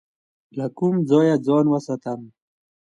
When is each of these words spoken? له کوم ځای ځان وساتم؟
له 0.57 0.65
کوم 0.77 0.95
ځای 1.09 1.29
ځان 1.45 1.65
وساتم؟ 1.69 2.21